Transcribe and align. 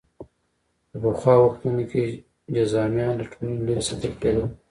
په 0.89 0.97
پخوا 1.03 1.33
وختونو 1.43 1.83
کې 1.91 2.03
جذامیان 2.53 3.13
له 3.19 3.25
ټولنې 3.31 3.59
لرې 3.67 3.83
ساتل 3.87 4.13
کېدل. 4.21 4.37